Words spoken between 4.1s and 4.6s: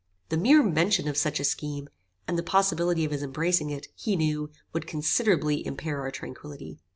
knew,